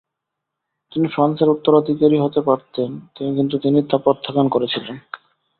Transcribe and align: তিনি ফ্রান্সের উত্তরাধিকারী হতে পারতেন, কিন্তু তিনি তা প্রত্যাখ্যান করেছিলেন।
তিনি 0.91 1.07
ফ্রান্সের 1.07 1.49
উত্তরাধিকারী 1.49 2.17
হতে 2.19 2.39
পারতেন, 2.41 2.89
কিন্তু 3.37 3.55
তিনি 3.57 3.79
তা 3.81 3.97
প্রত্যাখ্যান 3.97 4.47
করেছিলেন। 4.49 4.95